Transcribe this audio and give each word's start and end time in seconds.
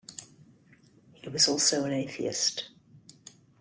He 1.13 1.29
was 1.29 1.47
also 1.47 1.85
an 1.85 1.91
atheist. 1.91 2.69